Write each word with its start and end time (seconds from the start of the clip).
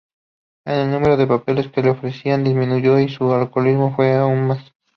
El 0.65 0.89
número 0.89 1.15
de 1.15 1.27
papeles 1.27 1.67
que 1.67 1.83
le 1.83 1.91
ofrecían 1.91 2.43
disminuyó, 2.43 2.99
y 2.99 3.07
su 3.07 3.31
alcoholismo 3.35 3.95
fue 3.95 4.15
a 4.15 4.25
más. 4.25 4.73